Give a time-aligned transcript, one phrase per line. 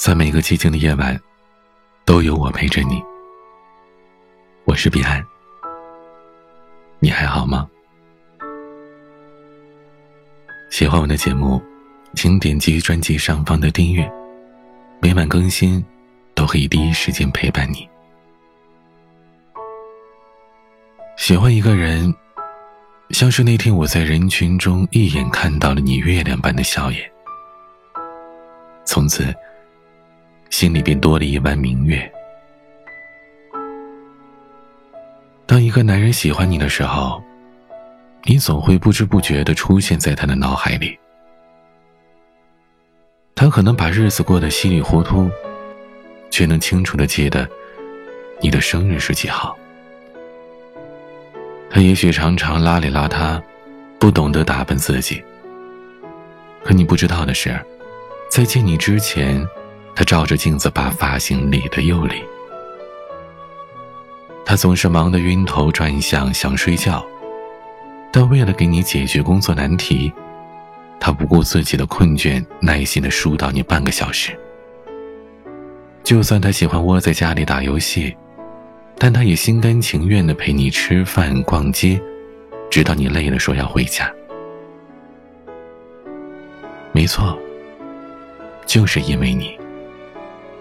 [0.00, 1.20] 在每个寂静的夜晚，
[2.06, 3.04] 都有我陪着你。
[4.64, 5.22] 我是彼岸，
[7.00, 7.68] 你还好吗？
[10.70, 11.62] 喜欢我的节目，
[12.14, 14.10] 请点击专辑上方的订阅，
[15.02, 15.84] 每晚更新
[16.34, 17.86] 都可以第一时间陪伴你。
[21.18, 22.10] 喜欢一个人，
[23.10, 27.12] 像是那天我在人群中一眼看到了你月亮般的笑颜，
[28.86, 29.26] 从此。
[30.50, 32.10] 心里便多了一弯明月。
[35.46, 37.22] 当一个男人喜欢你的时候，
[38.24, 40.98] 你总会不知不觉的出现在他的脑海里。
[43.34, 45.30] 他可能把日子过得稀里糊涂，
[46.30, 47.48] 却能清楚的记得
[48.40, 49.56] 你的生日是几号。
[51.70, 53.40] 他也许常常邋里邋遢，
[53.98, 55.22] 不懂得打扮自己。
[56.62, 57.58] 可你不知道的是，
[58.30, 59.42] 在见你之前。
[59.94, 62.22] 他照着镜子，把发型理得又理。
[64.44, 67.04] 他总是忙得晕头转向，想睡觉，
[68.12, 70.12] 但为了给你解决工作难题，
[70.98, 74.36] 他不顾自己的困倦，耐心地疏导你半个小时。
[76.02, 78.16] 就算他喜欢窝在家里打游戏，
[78.98, 82.00] 但他也心甘情愿地陪你吃饭、逛街，
[82.70, 84.12] 直到你累了说要回家。
[86.90, 87.38] 没错，
[88.66, 89.56] 就是因为你。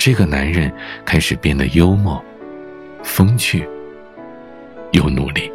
[0.00, 0.72] 这个男人
[1.04, 2.24] 开始变得幽默、
[3.04, 3.68] 风趣
[4.92, 5.52] 又努力。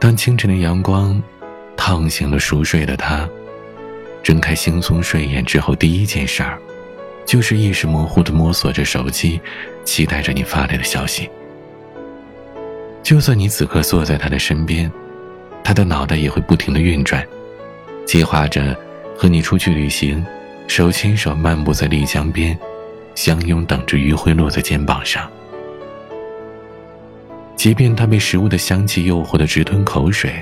[0.00, 1.22] 当清晨的阳光
[1.76, 3.28] 烫醒了熟睡的他，
[4.20, 6.58] 睁开惺忪睡眼之后，第一件事儿
[7.24, 9.40] 就是意识模糊的摸索着手机，
[9.84, 11.30] 期待着你发来的消息。
[13.04, 14.90] 就算你此刻坐在他的身边，
[15.62, 17.24] 他的脑袋也会不停的运转，
[18.04, 18.76] 计划着。
[19.20, 20.24] 和你出去旅行，
[20.68, 22.56] 手牵手漫步在丽江边，
[23.16, 25.28] 相拥等着余晖落在肩膀上。
[27.56, 30.32] 即便他被食物的香气诱惑的直吞口水，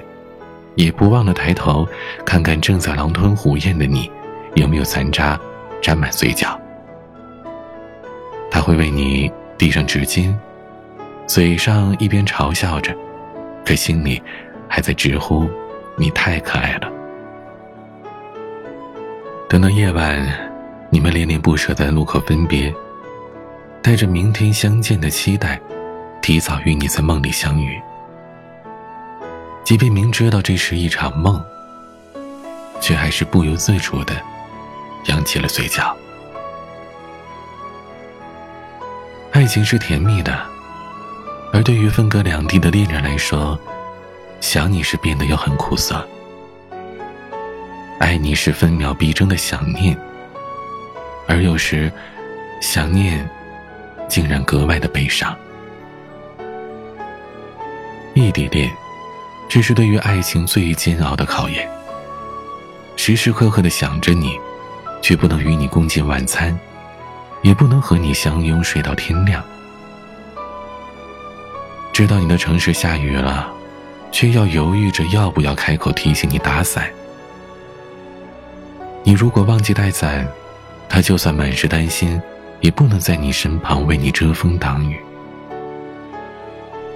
[0.75, 1.89] 也不忘了抬头
[2.23, 4.11] 看看正在狼吞虎咽的你，
[4.57, 5.41] 有没有残渣
[5.81, 6.61] 沾满嘴角。
[8.51, 10.35] 他会为你递上纸巾，
[11.27, 12.95] 嘴上一边嘲笑着，
[13.65, 14.23] 可心里
[14.69, 15.49] 还在直呼
[15.97, 16.93] 你太可爱了。
[19.49, 20.27] 等到夜晚，
[20.91, 22.75] 你们恋恋不舍在路口分别，
[23.81, 25.61] 带着明天相见的期待，
[26.21, 27.81] 提早与你在梦里相遇。
[29.63, 31.41] 即便明知道这是一场梦，
[32.81, 34.15] 却还是不由自主的
[35.05, 35.97] 扬起了嘴角。
[39.31, 40.37] 爱情是甜蜜的，
[41.53, 43.57] 而对于分隔两地的恋人来说，
[44.41, 46.05] 想你是变得又很苦涩。
[47.99, 49.97] 爱你是分秒必争的想念，
[51.27, 51.91] 而有时，
[52.61, 53.29] 想念
[54.07, 55.35] 竟然格外的悲伤。
[58.15, 58.71] 异地恋，
[59.49, 61.69] 这是对于爱情最煎熬的考验。
[62.97, 64.39] 时时刻刻的想着你，
[65.01, 66.59] 却不能与你共进晚餐，
[67.43, 69.43] 也不能和你相拥睡到天亮。
[71.95, 73.51] 知道你的城市下雨了，
[74.13, 76.91] 却要犹豫着要不要开口提醒你打伞。
[79.07, 80.27] 你如果忘记带伞，
[80.89, 82.21] 他就算满是担心，
[82.61, 84.99] 也不能在你身旁为你遮风挡雨。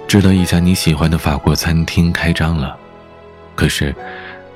[0.09, 2.77] 知道一家你喜欢的法国餐厅开张了，
[3.55, 3.95] 可是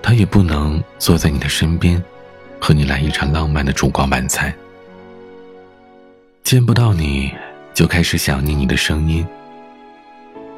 [0.02, 2.04] 他也不能坐在你的身边，
[2.60, 4.54] 和你来一场浪漫的烛光晚餐。
[6.44, 7.34] 见不到你，
[7.74, 9.26] 就开始想念你的声音。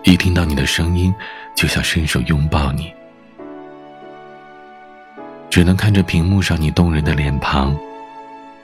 [0.02, 1.14] 一听到你的声音，
[1.56, 2.92] 就想伸手拥抱你。
[5.58, 7.76] 只能看着屏幕上你动人的脸庞，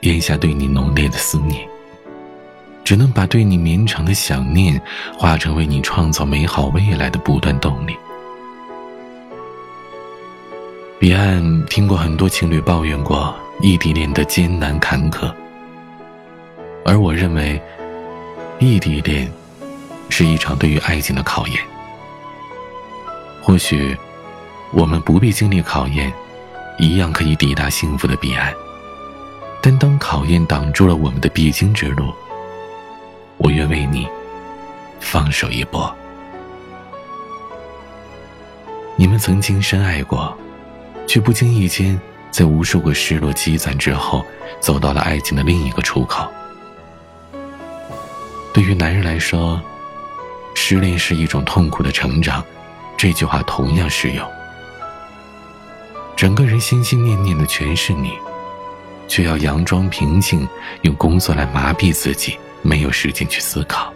[0.01, 1.67] 咽下对你浓烈的思念。
[2.83, 4.79] 只能把对你绵长的想念，
[5.17, 7.97] 化成为你创造美好未来的不断动力。
[10.99, 15.33] 彼岸听过很多情侣抱怨过异地恋的艰难坎坷，
[16.85, 17.59] 而我认为，
[18.59, 19.27] 异地恋
[20.09, 21.57] 是一场对于爱情的考验。
[23.41, 23.97] 或许，
[24.71, 26.13] 我们不必经历考验。
[26.77, 28.53] 一样可以抵达幸福的彼岸，
[29.61, 32.13] 但当考验挡住了我们的必经之路，
[33.37, 34.07] 我愿为你
[34.99, 35.93] 放手一搏。
[38.95, 40.35] 你们曾经深爱过，
[41.07, 41.99] 却不经意间
[42.31, 44.25] 在无数个失落积攒之后，
[44.59, 46.27] 走到了爱情的另一个出口。
[48.53, 49.59] 对于男人来说，
[50.53, 52.43] 失恋是一种痛苦的成长，
[52.97, 54.27] 这句话同样适用。
[56.23, 58.13] 整个人心心念念的全是你，
[59.09, 60.47] 却要佯装平静，
[60.83, 63.93] 用工作来麻痹自己，没有时间去思考。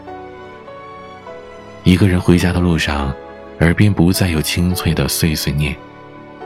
[1.86, 3.16] 一个人回家的路上，
[3.62, 5.74] 耳边不再有清脆的碎碎念，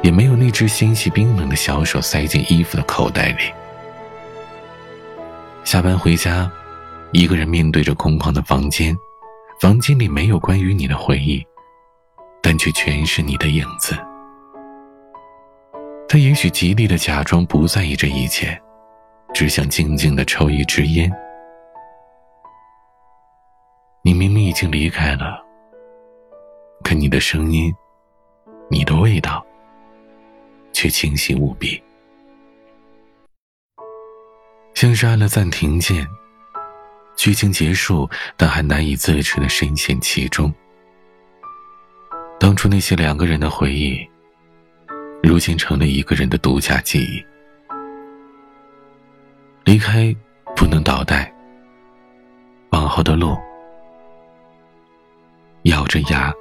[0.04, 3.51] 也没有那只纤细冰冷的小手塞进衣服的口袋里。
[5.63, 6.48] 下班回家，
[7.12, 8.95] 一个人面对着空旷的房间，
[9.60, 11.44] 房间里没有关于你的回忆，
[12.39, 13.98] 但却全是你的影子。
[16.12, 18.62] 他也许极力的假装不在意这一切，
[19.34, 21.10] 只想静静的抽一支烟。
[24.04, 25.42] 你明明已经离开了，
[26.84, 27.74] 可你的声音，
[28.69, 29.42] 你的味道，
[30.74, 31.81] 却清晰无比。
[34.74, 36.06] 像是按了暂停键，
[37.16, 40.54] 剧情结束，但还难以自持的深陷其中。
[42.38, 44.06] 当初那些两个人的回忆，
[45.23, 47.23] 如今成了一个人的独家记忆。
[49.63, 50.15] 离开
[50.56, 51.33] 不能倒带，
[52.71, 53.38] 往后的路，
[55.63, 56.33] 咬着牙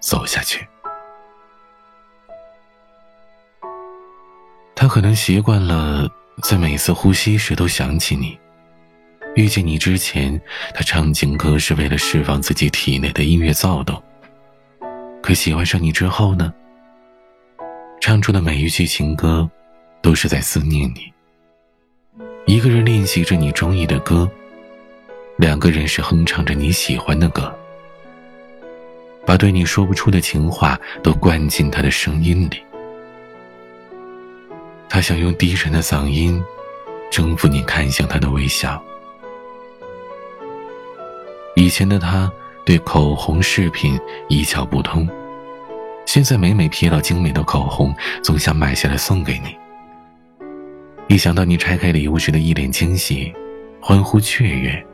[0.00, 0.66] 走下去。
[4.74, 6.08] 他可能习惯了。
[6.42, 8.38] 在每次呼吸时都想起你。
[9.34, 10.40] 遇见你之前，
[10.74, 14.02] 他唱情歌是为了释放自己体内的音乐躁动。
[15.22, 16.50] 可喜欢上你之后呢？
[18.20, 19.48] 唱出的每一句情歌，
[20.02, 21.10] 都是在思念你。
[22.44, 24.30] 一个人练习着你中意的歌，
[25.38, 27.50] 两个人是哼唱着你喜欢的歌，
[29.24, 32.62] 把对你说不出的情话都灌进他的声音里。
[34.86, 36.44] 他想用低沉的嗓音
[37.10, 38.78] 征服你，看向他的微笑。
[41.56, 42.30] 以前的他
[42.66, 45.08] 对口红饰品一窍不通，
[46.10, 49.56] 现在每每瞥到精美的口红，总想买下来送给你。
[51.06, 53.32] 一想到你拆开礼物时的一脸惊喜、
[53.80, 54.84] 欢呼雀跃，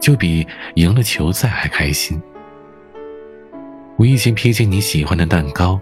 [0.00, 0.46] 就比
[0.76, 2.18] 赢了球赛还开心。
[3.98, 5.78] 无意间瞥见你喜欢的蛋糕。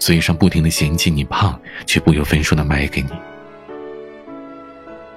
[0.00, 1.56] 嘴上不停的嫌弃你胖，
[1.86, 3.10] 却不由分说的买给你。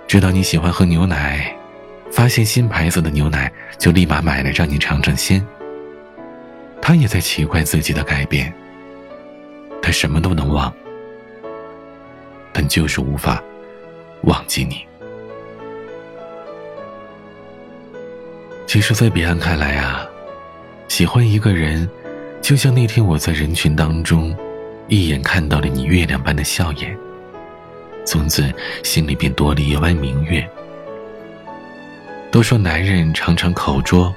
[0.07, 1.51] 知道你喜欢喝牛奶，
[2.11, 5.43] 发现新牌子的牛奶就立马买来让你尝尝鲜。
[6.79, 8.53] 他也在奇怪自己的改变。
[9.83, 10.73] 他什么都能忘，
[12.53, 13.43] 但就是无法
[14.23, 14.83] 忘记你。
[18.65, 20.07] 其实，在彼岸看来啊，
[20.87, 21.87] 喜欢一个人，
[22.41, 24.35] 就像那天我在人群当中。
[24.89, 26.95] 一眼看到了你月亮般的笑颜，
[28.05, 28.53] 从此
[28.83, 30.45] 心里便多了一弯明月。
[32.29, 34.13] 都说男人常常口拙，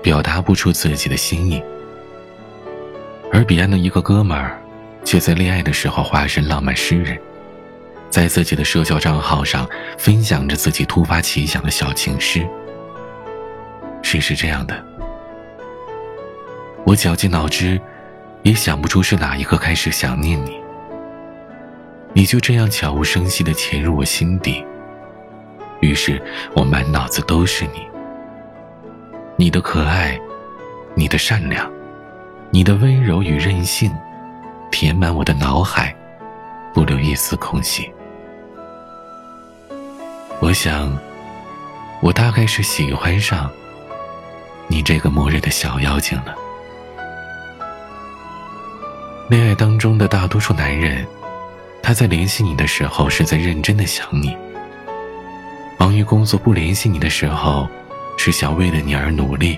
[0.00, 1.60] 表达不出自己的心意，
[3.32, 4.62] 而彼岸的一个哥们儿，
[5.04, 7.20] 却在恋爱的时候化身浪漫诗人，
[8.10, 9.68] 在自己的社交账号上
[9.98, 12.46] 分享着自己突发奇想的小情诗。
[14.02, 14.84] 事是这样的，
[16.84, 17.80] 我绞尽脑汁。
[18.42, 20.60] 也想不出是哪一刻开始想念你，
[22.12, 24.62] 你就这样悄无声息地潜入我心底，
[25.80, 26.22] 于是
[26.54, 27.88] 我满脑子都是你，
[29.38, 30.20] 你的可爱，
[30.94, 31.72] 你的善良，
[32.50, 33.90] 你的温柔与任性，
[34.74, 35.94] 填满我的脑海，
[36.74, 37.88] 不留一丝空隙。
[40.40, 40.92] 我想，
[42.02, 43.48] 我大概是喜欢上
[44.66, 46.34] 你这个末日的小妖精了。
[49.30, 51.06] 恋爱当中的大多数男人，
[51.80, 54.36] 他在联系你的时候是在认真的想你；
[55.78, 57.68] 忙于工作不联系你的时候，
[58.18, 59.56] 是想为了你而努力。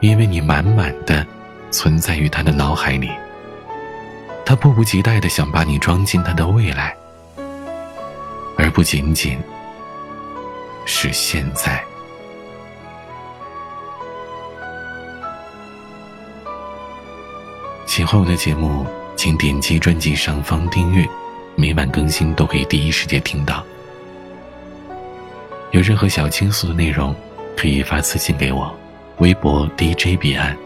[0.00, 1.26] 因为你满满的
[1.70, 3.10] 存在于他的脑海里，
[4.48, 6.96] 他迫不及待的想把你装进他的未来，
[8.56, 9.38] 而不仅仅
[10.86, 11.84] 是现在。
[17.84, 18.86] 喜欢我的节目，
[19.16, 21.06] 请点击专辑上方订阅，
[21.54, 23.62] 每晚更新都可以第一时间听到。
[25.72, 27.14] 有任何想倾诉的内容，
[27.54, 28.74] 可以发私信给我，
[29.18, 30.56] 微博 DJ 彼岸，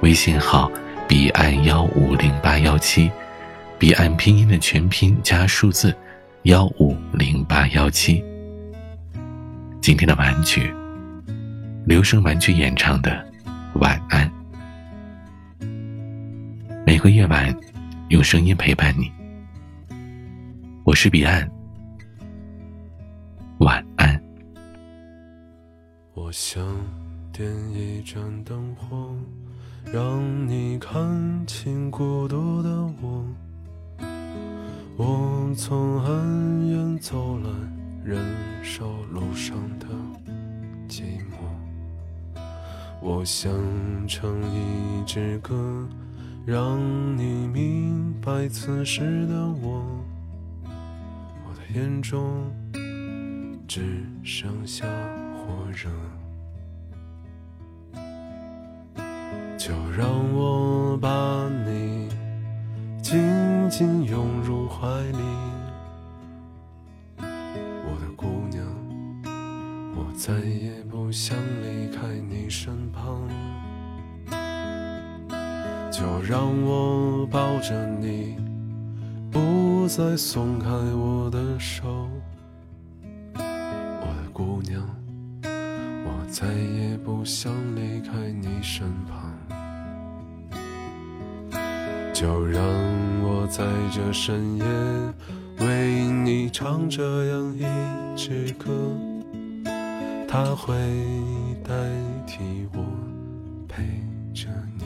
[0.00, 0.68] 微信号
[1.12, 3.12] 彼岸幺五零八幺七，
[3.78, 5.94] 彼岸拼音的全拼加数字
[6.44, 8.24] 幺五零八幺七。
[9.82, 10.72] 今天的玩具，
[11.84, 13.10] 留声玩具演唱的
[13.78, 14.26] 《晚安》。
[16.86, 17.54] 每个夜晚，
[18.08, 19.12] 用声音陪伴你。
[20.82, 21.46] 我是彼岸，
[23.58, 24.18] 晚安。
[26.14, 26.64] 我想
[27.34, 29.14] 点一盏灯火，
[29.90, 32.70] 让你看清孤独的
[33.00, 33.24] 我。
[34.96, 37.50] 我从很远走来，
[38.04, 38.22] 忍
[38.62, 39.86] 受路上的
[40.88, 42.38] 寂寞。
[43.00, 43.50] 我想
[44.06, 45.88] 唱一支歌，
[46.46, 46.78] 让
[47.16, 49.82] 你明白此时的我。
[50.64, 52.50] 我的眼中
[53.66, 54.86] 只剩下
[55.34, 55.90] 火热。
[59.94, 62.08] 让我把你
[63.02, 65.18] 紧紧拥入怀里，
[67.18, 68.64] 我的姑娘，
[69.94, 73.28] 我再也不想离开你身旁。
[75.90, 78.38] 就让我抱着你，
[79.30, 82.08] 不再松开我的手，
[83.36, 84.82] 我的姑娘，
[85.44, 89.31] 我再也不想离开你身旁。
[92.22, 92.62] 就让
[93.20, 94.64] 我在这深夜
[95.58, 97.02] 为你唱这
[97.32, 98.70] 样一支歌，
[100.28, 100.72] 它会
[101.64, 101.74] 代
[102.24, 102.84] 替我
[103.66, 103.82] 陪
[104.32, 104.46] 着
[104.78, 104.84] 你。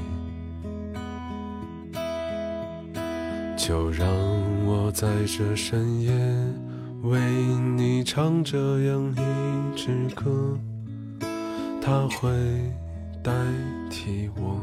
[3.55, 4.09] 就让
[4.65, 6.11] 我在这深夜
[7.03, 7.21] 为
[7.77, 10.59] 你唱这样一支歌，
[11.83, 12.31] 它会
[13.23, 13.31] 代
[13.91, 14.59] 替我。